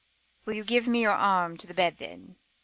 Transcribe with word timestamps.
"Will 0.45 0.53
you 0.55 0.63
give 0.63 0.87
me 0.87 1.01
your 1.03 1.11
arm 1.13 1.57
to 1.57 1.67
the 1.67 1.75
bed 1.75 1.97
then? 1.99 2.37